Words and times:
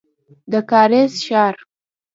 د 0.51 0.53
کارېز 0.69 1.13
ښار. 1.25 1.55